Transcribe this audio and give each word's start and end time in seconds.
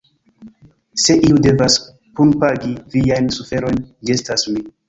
Se 1.03 1.13
iu 1.27 1.37
devas 1.47 1.77
punpagi 2.21 2.73
viajn 2.97 3.31
suferojn, 3.39 3.81
ĝi 4.01 4.19
estas 4.21 4.49
mi. 4.53 4.69